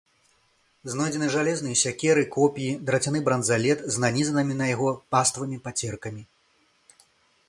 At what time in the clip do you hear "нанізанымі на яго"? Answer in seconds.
4.05-4.89